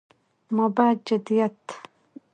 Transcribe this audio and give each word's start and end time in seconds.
ما 0.51 0.67
بعد 0.67 0.99
جديديت 1.11 1.65